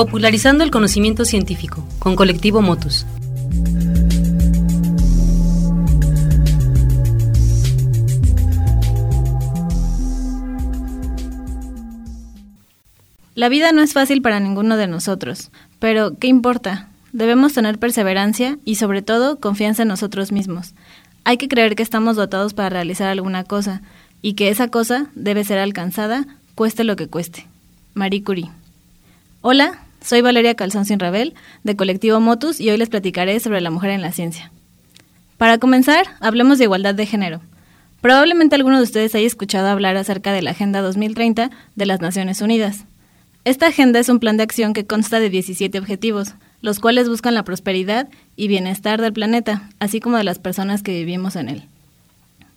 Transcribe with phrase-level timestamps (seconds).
[0.00, 3.04] Popularizando el conocimiento científico con Colectivo Motus.
[13.34, 16.88] La vida no es fácil para ninguno de nosotros, pero ¿qué importa?
[17.12, 20.72] Debemos tener perseverancia y sobre todo confianza en nosotros mismos.
[21.24, 23.82] Hay que creer que estamos dotados para realizar alguna cosa
[24.22, 27.46] y que esa cosa debe ser alcanzada, cueste lo que cueste.
[27.92, 28.50] Marie Curie.
[29.42, 33.70] Hola, soy Valeria Calzón Sin Rebel, de Colectivo Motus, y hoy les platicaré sobre la
[33.70, 34.50] mujer en la ciencia.
[35.36, 37.40] Para comenzar, hablemos de igualdad de género.
[38.00, 42.40] Probablemente alguno de ustedes haya escuchado hablar acerca de la Agenda 2030 de las Naciones
[42.40, 42.84] Unidas.
[43.44, 47.34] Esta agenda es un plan de acción que consta de 17 objetivos, los cuales buscan
[47.34, 51.64] la prosperidad y bienestar del planeta, así como de las personas que vivimos en él.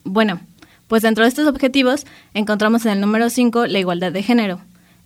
[0.04, 0.42] Bueno,
[0.88, 4.60] pues dentro de estos objetivos encontramos en el número 5 la igualdad de género,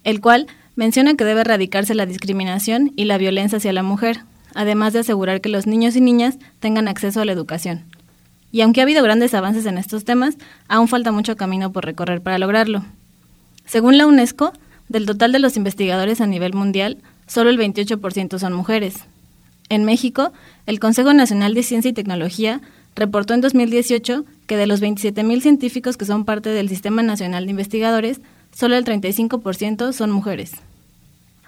[0.04, 4.22] el cual menciona que debe erradicarse la discriminación y la violencia hacia la mujer,
[4.54, 7.84] además de asegurar que los niños y niñas tengan acceso a la educación.
[8.52, 10.36] Y aunque ha habido grandes avances en estos temas,
[10.70, 12.86] aún falta mucho camino por recorrer para lograrlo.
[13.66, 14.54] Según la UNESCO,
[14.88, 19.00] del total de los investigadores a nivel mundial, solo el 28% son mujeres.
[19.70, 20.32] En México,
[20.66, 22.62] el Consejo Nacional de Ciencia y Tecnología
[22.96, 27.52] reportó en 2018 que de los 27.000 científicos que son parte del Sistema Nacional de
[27.52, 28.22] Investigadores,
[28.58, 30.54] solo el 35% son mujeres.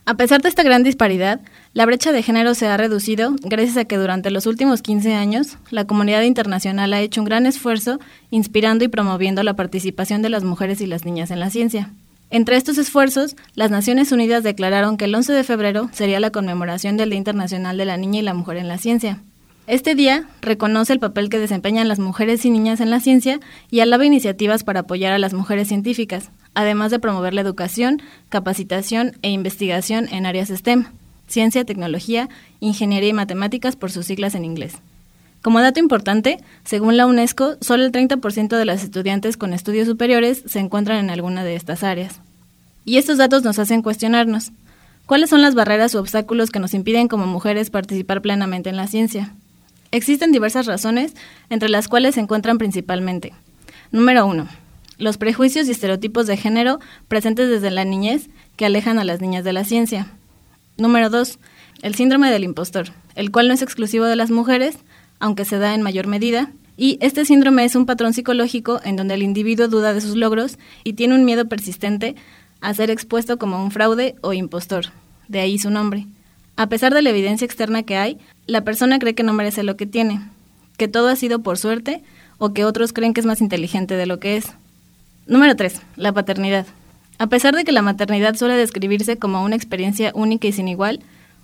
[0.06, 1.40] A pesar de esta gran disparidad,
[1.74, 5.58] la brecha de género se ha reducido gracias a que durante los últimos 15 años
[5.72, 10.44] la comunidad internacional ha hecho un gran esfuerzo inspirando y promoviendo la participación de las
[10.44, 11.92] mujeres y las niñas en la ciencia.
[12.30, 16.96] Entre estos esfuerzos, las Naciones Unidas declararon que el 11 de febrero sería la conmemoración
[16.96, 19.24] del Día Internacional de la Niña y la Mujer en la Ciencia.
[19.70, 23.40] Este día reconoce el papel que desempeñan las mujeres y niñas en la ciencia
[23.70, 29.16] y alaba iniciativas para apoyar a las mujeres científicas, además de promover la educación, capacitación
[29.22, 30.86] e investigación en áreas STEM,
[31.28, 34.74] ciencia, tecnología, ingeniería y matemáticas por sus siglas en inglés.
[35.44, 40.42] Como dato importante, según la UNESCO, solo el 30% de las estudiantes con estudios superiores
[40.48, 42.22] se encuentran en alguna de estas áreas.
[42.86, 44.52] Y estos datos nos hacen cuestionarnos,
[45.06, 48.88] ¿cuáles son las barreras u obstáculos que nos impiden como mujeres participar plenamente en la
[48.88, 49.32] ciencia?
[49.92, 51.14] Existen diversas razones,
[51.50, 53.34] entre las cuales se encuentran principalmente.
[53.92, 54.48] Número 1.
[55.00, 59.44] Los prejuicios y estereotipos de género presentes desde la niñez que alejan a las niñas
[59.44, 60.08] de la ciencia.
[60.78, 61.40] Número 2.
[61.82, 64.78] El síndrome del impostor, el cual no es exclusivo de las mujeres,
[65.20, 69.16] aunque se da en mayor medida, y este síndrome es un patrón psicológico en donde
[69.16, 72.16] el individuo duda de sus logros y tiene un miedo persistente
[72.62, 74.86] a ser expuesto como un fraude o impostor,
[75.28, 76.06] de ahí su nombre.
[76.60, 79.78] A pesar de la evidencia externa que hay, la persona cree que no merece lo
[79.78, 80.20] que tiene,
[80.76, 82.04] que todo ha sido por suerte
[82.38, 84.48] o que otros creen que es más inteligente de lo que es.
[85.26, 85.82] Número 3.
[85.96, 86.68] La paternidad.
[87.18, 91.00] A pesar de que la maternidad suele describirse como una experiencia única y sin igual,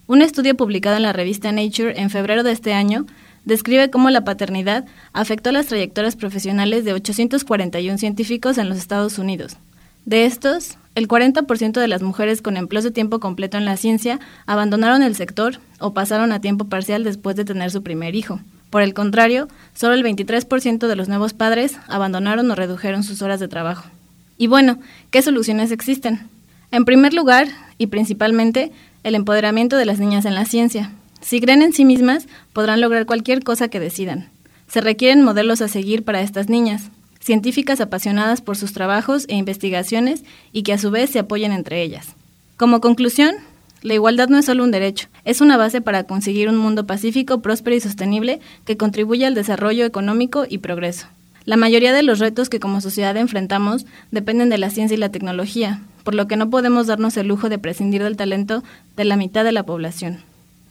[0.05, 3.05] un estudio publicado en la revista Nature en febrero de este año
[3.45, 4.83] describe cómo la paternidad
[5.13, 9.55] afectó las trayectorias profesionales de 841 científicos en los Estados Unidos.
[10.03, 14.19] De estos, el 40% de las mujeres con empleos de tiempo completo en la ciencia
[14.45, 18.39] abandonaron el sector o pasaron a tiempo parcial después de tener su primer hijo.
[18.69, 23.41] Por el contrario, solo el 23% de los nuevos padres abandonaron o redujeron sus horas
[23.41, 23.89] de trabajo.
[24.37, 24.79] Y bueno,
[25.11, 26.27] ¿qué soluciones existen?
[26.71, 27.47] En primer lugar,
[27.77, 28.71] y principalmente,
[29.03, 30.91] el empoderamiento de las niñas en la ciencia.
[31.21, 34.29] Si creen en sí mismas, podrán lograr cualquier cosa que decidan.
[34.67, 36.89] Se requieren modelos a seguir para estas niñas,
[37.25, 41.81] científicas apasionadas por sus trabajos e investigaciones y que a su vez se apoyen entre
[41.81, 42.09] ellas.
[42.55, 43.33] Como conclusión,
[43.81, 47.41] la igualdad no es solo un derecho, es una base para conseguir un mundo pacífico,
[47.41, 51.07] próspero y sostenible que contribuya al desarrollo económico y progreso.
[51.45, 55.09] La mayoría de los retos que como sociedad enfrentamos dependen de la ciencia y la
[55.09, 58.63] tecnología, por lo que no podemos darnos el lujo de prescindir del talento
[58.95, 60.19] de la mitad de la población.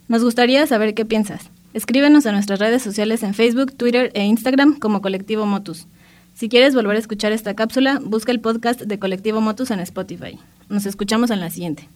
[0.07, 1.51] Nos gustaría saber qué piensas.
[1.75, 5.89] Escríbenos a nuestras redes sociales en Facebook, Twitter e Instagram como Colectivo Motus.
[6.35, 10.39] Si quieres volver a escuchar esta cápsula, busca el podcast de Colectivo Motus en Spotify.
[10.69, 11.89] Nos escuchamos en la siguiente.